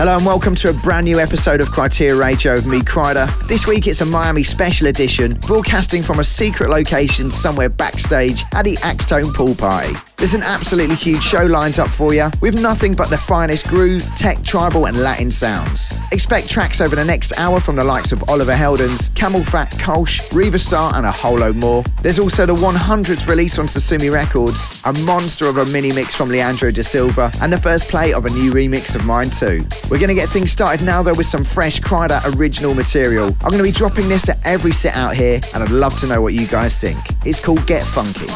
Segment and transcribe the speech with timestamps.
[0.00, 3.26] Hello and welcome to a brand new episode of Kryteria Radio with me, Kryder.
[3.48, 8.64] This week it's a Miami special edition, broadcasting from a secret location somewhere backstage at
[8.64, 9.94] the Axtone Pool Party.
[10.16, 14.04] There's an absolutely huge show lined up for you, with nothing but the finest groove,
[14.14, 15.87] tech, tribal, and Latin sounds.
[16.10, 20.58] Expect tracks over the next hour from the likes of Oliver Heldens, CamelPhat, Kolsch, Riva
[20.58, 21.82] Starr, and a whole load more.
[22.02, 26.30] There's also the 100th release on Sosumi Records, a monster of a mini mix from
[26.30, 29.62] Leandro da Silva, and the first play of a new remix of mine too.
[29.90, 33.26] We're going to get things started now though with some fresh Kryder original material.
[33.42, 36.06] I'm going to be dropping this at every set out here, and I'd love to
[36.06, 36.98] know what you guys think.
[37.26, 38.28] It's called Get Funky.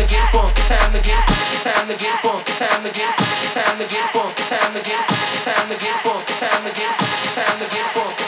[0.00, 1.28] Time to get funk, time to get,
[1.62, 5.08] time to get funk, get, time to get funk, get, time to get funk, get,
[5.44, 6.98] time to get funk, time to get,
[7.34, 8.19] time to get funk,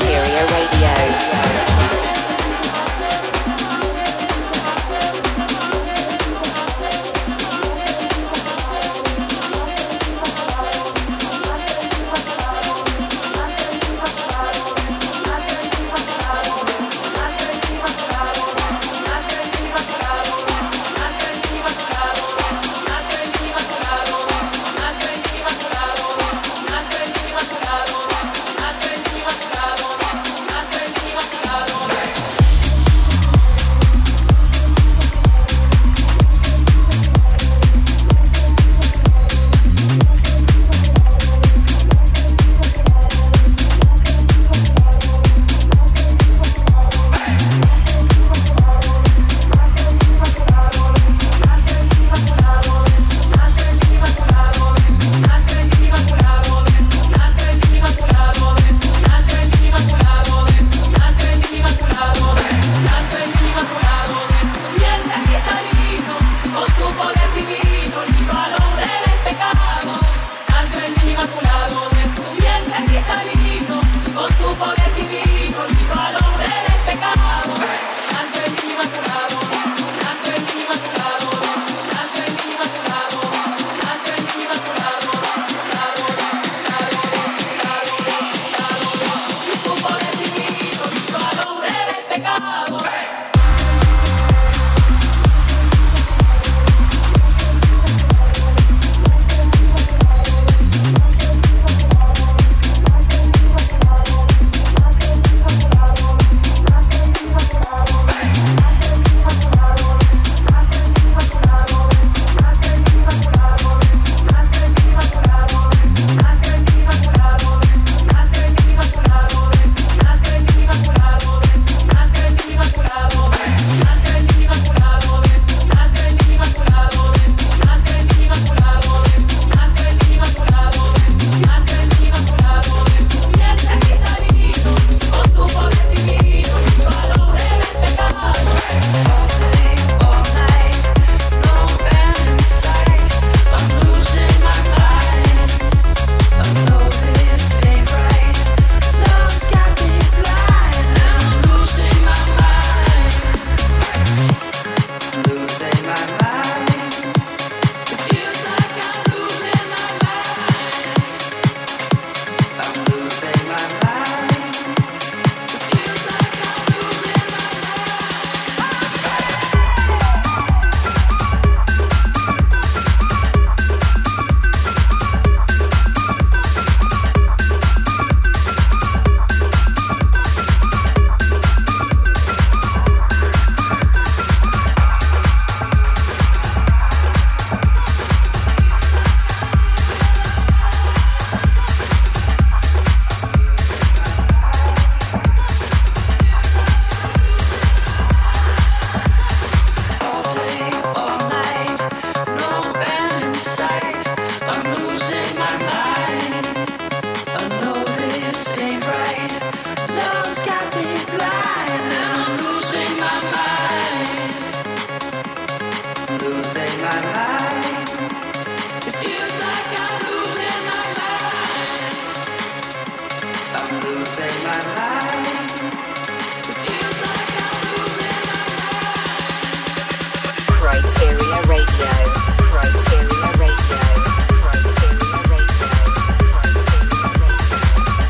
[0.00, 0.97] Interior Radio.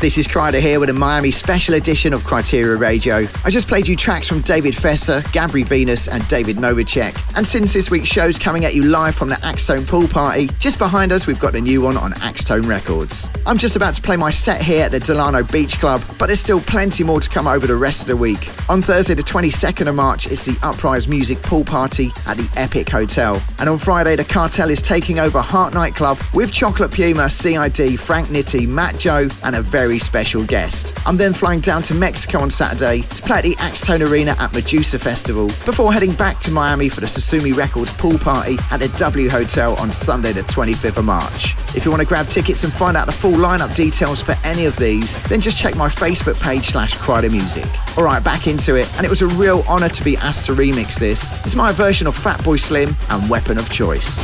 [0.09, 3.27] This is Kryder here with a Miami special edition of Kryteria Radio.
[3.45, 7.37] I just played you tracks from David Fesser, Gabry Venus, and David Novacek.
[7.37, 10.79] And since this week's show's coming at you live from the Axtone Pool Party, just
[10.79, 13.29] behind us we've got a new one on Axtone Records.
[13.45, 16.39] I'm just about to play my set here at the Delano Beach Club, but there's
[16.39, 18.49] still plenty more to come over the rest of the week.
[18.67, 22.89] On Thursday, the 22nd of March, it's the Uprise Music Pool Party at the Epic
[22.89, 23.39] Hotel.
[23.59, 28.29] And on Friday, the Cartel is taking over Heart Nightclub with Chocolate Puma, CID, Frank
[28.29, 30.97] Nitti, Matt Joe, and a very very special guest.
[31.05, 34.53] I'm then flying down to Mexico on Saturday to play at the Axtone Arena at
[34.53, 38.87] Medusa Festival before heading back to Miami for the Sosumi Records pool party at the
[38.97, 41.55] W Hotel on Sunday, the 25th of March.
[41.75, 44.65] If you want to grab tickets and find out the full lineup details for any
[44.65, 47.67] of these, then just check my Facebook page slash Kryder Music.
[47.97, 50.97] Alright, back into it, and it was a real honour to be asked to remix
[50.99, 51.31] this.
[51.45, 54.19] It's my version of Fatboy Slim and Weapon of Choice.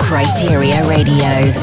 [0.00, 1.54] Kryteria Radio.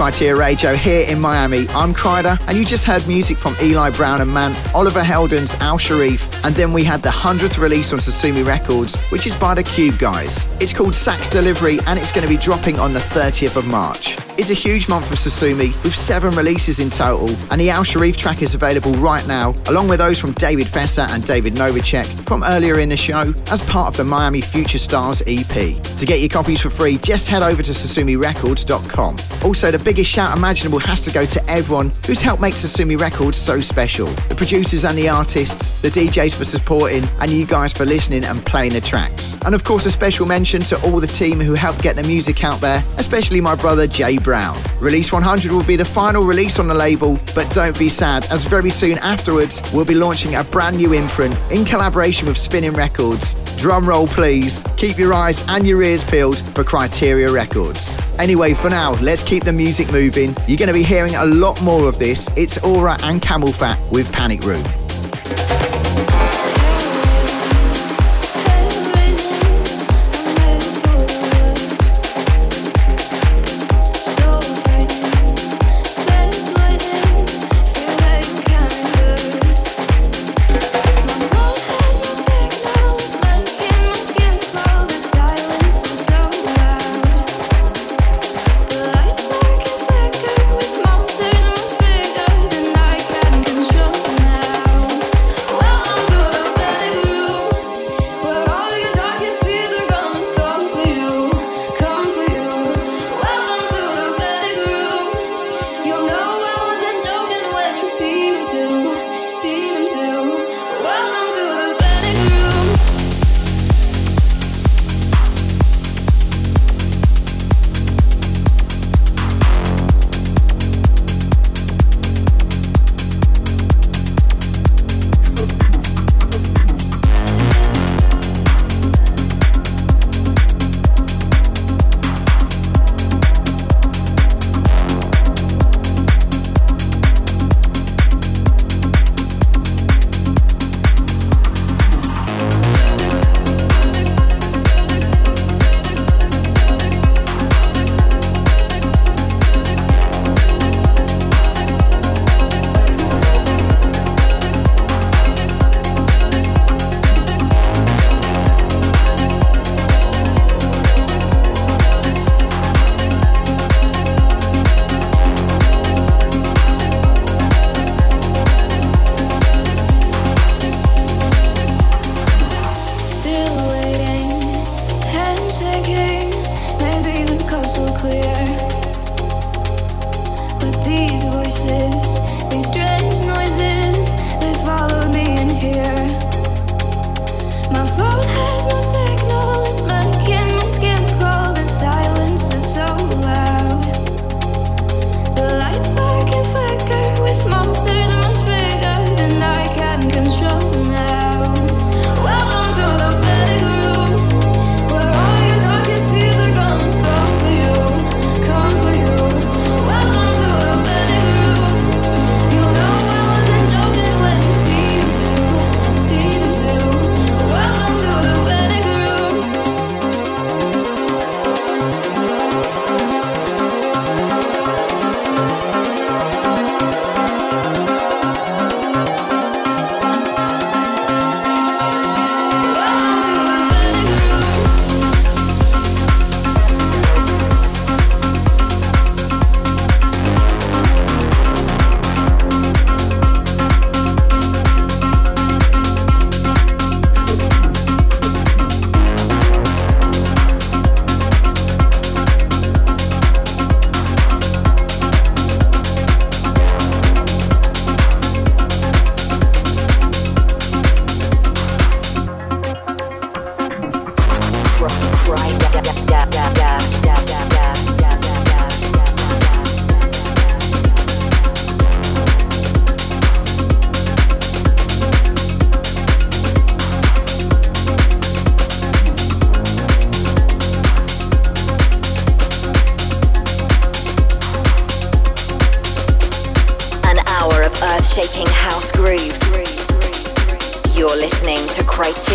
[0.00, 1.66] Into Radio here in Miami.
[1.70, 5.78] I'm Kryder, and you just heard music from Eli Brown and Man, Oliver Heldens, Al
[5.78, 9.62] Sharif, and then we had the 100th release on Sosumi Records, which is by the
[9.62, 10.48] Cube guys.
[10.60, 14.18] It's called Sax Delivery, and it's going to be dropping on the 30th of March.
[14.38, 18.16] It's a huge month for Sosumi, with seven releases in total, and the Al Sharif
[18.18, 22.44] track is available right now, along with those from David Fesser and David Novacek from
[22.44, 25.82] earlier in the show, as part of the Miami Future Stars EP.
[25.82, 29.35] To get your copies for free, just head over to SosumiRecords.com.
[29.44, 33.38] Also, the biggest shout imaginable has to go to everyone who's helped make Sosumi Records
[33.38, 34.06] so special.
[34.28, 38.44] The producers and the artists, the DJs for supporting, and you guys for listening and
[38.44, 39.36] playing the tracks.
[39.44, 42.44] And of course, a special mention to all the team who helped get the music
[42.44, 44.60] out there, especially my brother Jay Brown.
[44.80, 48.44] Release 100 will be the final release on the label, but don't be sad, as
[48.44, 53.34] very soon afterwards, we'll be launching a brand new imprint in collaboration with Spinnin' Records.
[53.56, 54.62] Drum roll, please.
[54.76, 57.96] Keep your eyes and your ears peeled for Kryteria Records.
[58.18, 60.34] Anyway, for now, let's keep the music moving.
[60.46, 62.28] You're going to be hearing a lot more of this.
[62.36, 64.64] It's Au/Ra and CamelPhat with Panic Room.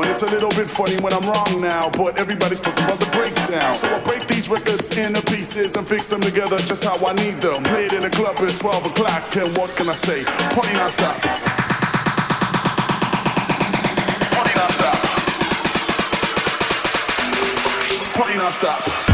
[0.00, 1.90] And it's a little bit funny when I'm wrong now.
[1.90, 3.74] But everybody's talking about the breakdown.
[3.74, 7.40] So I break these records into pieces and fix them together just how I need
[7.40, 7.64] them.
[7.64, 9.36] Played in a club at 12 o'clock.
[9.36, 10.24] And what can I say?
[10.54, 11.20] Party non stop.
[14.34, 14.98] Party non stop.
[18.14, 19.07] Party non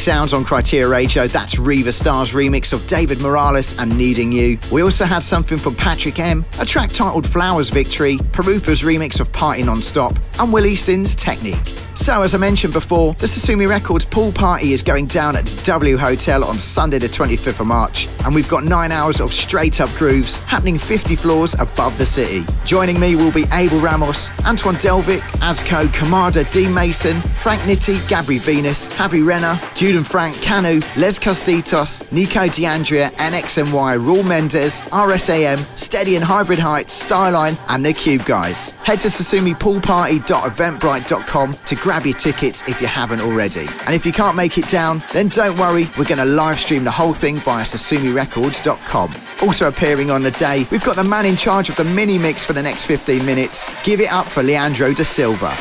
[0.00, 1.26] sounds on Kryteria Radio.
[1.26, 4.58] That's Riva Star's remix of David Morales and Needing You.
[4.72, 9.30] We also had something from Patrick M, a track titled Flowers Victory, Pirupa's remix of
[9.34, 11.76] Party Non-Stop, and Will Easton's Technique.
[11.94, 15.62] So, as I mentioned before, the Sosumi Records pool party is going down at the
[15.64, 19.82] W Hotel on Sunday, the 25th of March, and we've got nine hours of straight
[19.82, 22.46] up grooves happening 50 floors above the city.
[22.64, 28.36] Joining me will be Abel Ramos, Antoine Delvic, Azco, Kamada, Dean Mason, Frank Nitti, Gabry
[28.36, 36.16] Venus, Javi Renner, Juden Frank, Kanu, Les Costitos, Nico D'Andrea, NXMY, Raul Mendez, RSAM, Steady
[36.16, 38.72] and Hybrid Heights, Styline, and the Cube Guys.
[38.84, 43.66] Head to sosumipoolparty.eventbrite.com to grab your tickets if you haven't already.
[43.86, 46.84] And if you can't make it down, then don't worry, we're going to live stream
[46.84, 49.14] the whole thing via sosumirecords.com.
[49.42, 52.44] Also appearing on the day, we've got the man in charge of the mini mix
[52.44, 53.72] for the next 15 minutes.
[53.82, 55.56] Give it up for Leandro da Silva.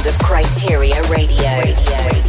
[0.00, 1.44] Sound of Kryteria Radio.
[1.58, 2.19] Radio.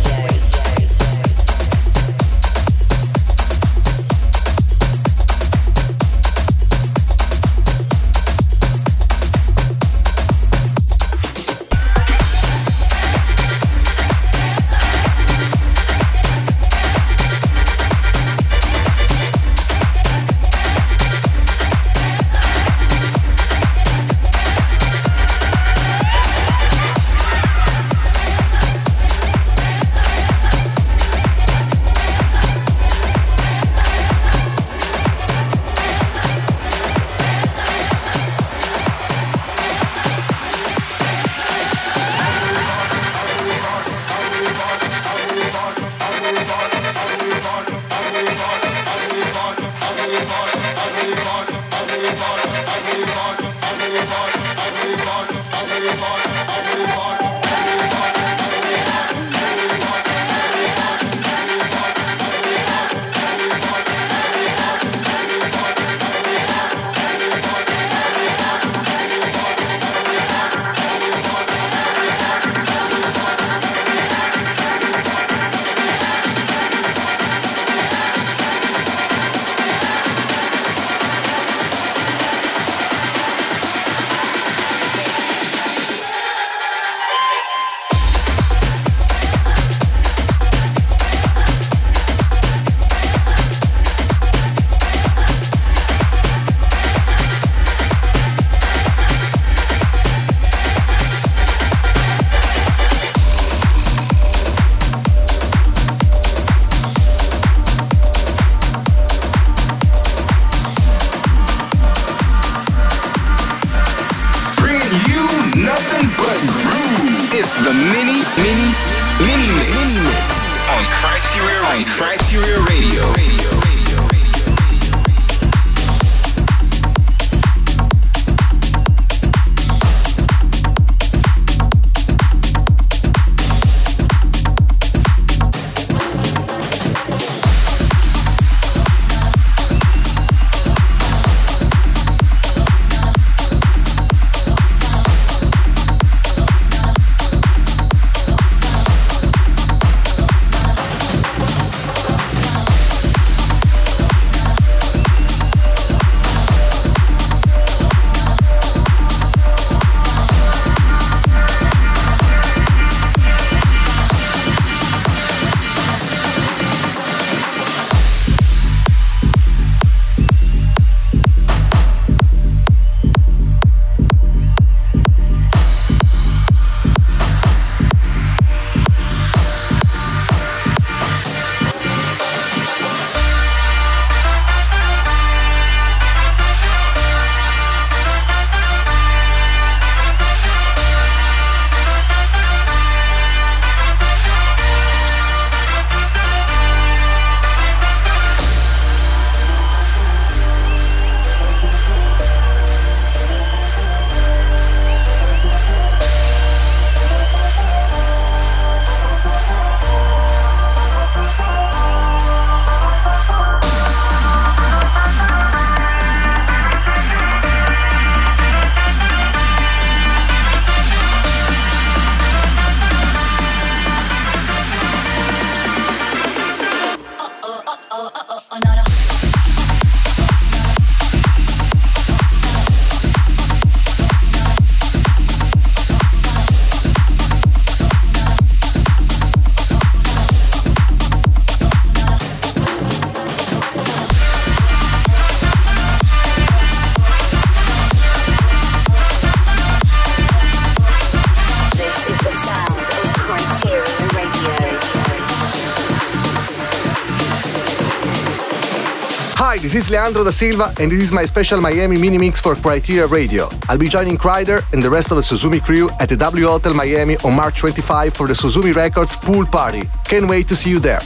[259.92, 263.50] Leandro da Silva, and this is my special Miami mini mix for Kryteria Radio.
[263.68, 266.74] I'll be joining Kryder and the rest of the Sosumi crew at the W Hotel
[266.74, 269.84] Miami on March 25 for the Sosumi Records pool party.
[270.06, 271.02] Can't wait to see you there.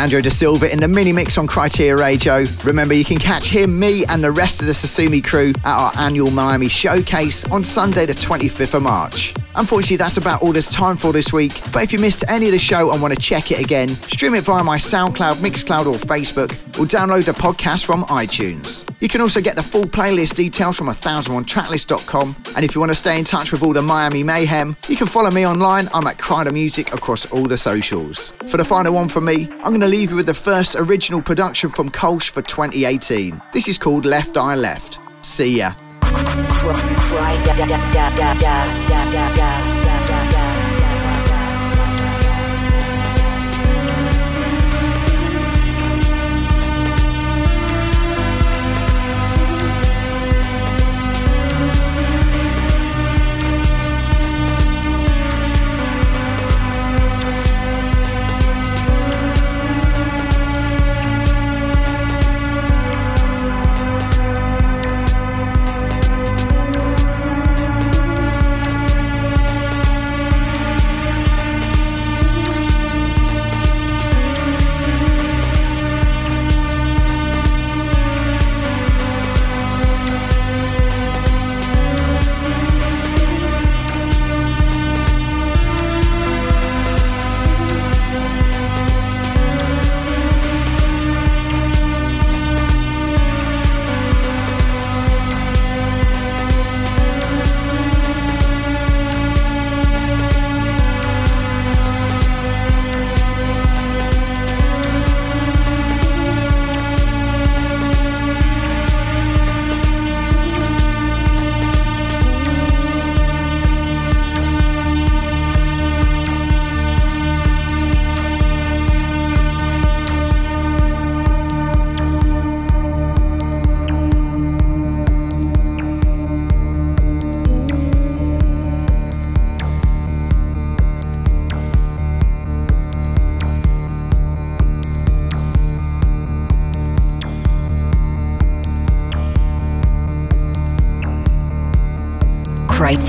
[0.00, 2.46] Leandro da Silva in the mini mix on Kryteria Radio.
[2.64, 5.92] Remember, you can catch him, me, and the rest of the Sosumi crew at our
[5.98, 9.34] annual Miami showcase on Sunday, the 25th of March.
[9.56, 11.52] Unfortunately, that's about all there's time for this week.
[11.70, 14.34] But if you missed any of the show and want to check it again, stream
[14.34, 18.89] it via my SoundCloud, Mixcloud, or Facebook, or download the podcast from iTunes.
[19.00, 22.36] You can also get the full playlist details from 1001tracklist.com.
[22.54, 25.06] And if you want to stay in touch with all the Miami mayhem, you can
[25.06, 25.88] follow me online.
[25.94, 28.30] I'm at Kryder Music across all the socials.
[28.50, 31.22] For the final one from me, I'm going to leave you with the first original
[31.22, 33.40] production from Kolsch for 2018.
[33.54, 34.98] This is called Left Eye Left.
[35.22, 35.72] See ya.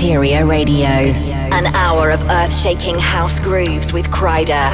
[0.02, 0.88] Kryteria Radio.
[1.54, 4.68] An hour of earth shaking house grooves with Kryder.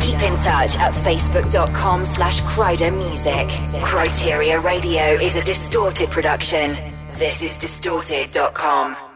[0.00, 3.48] Keep in touch at facebook.com slash Kryder Music.
[3.82, 6.76] Kryteria Radio is a distorted production.
[7.14, 9.09] This is distorted.com.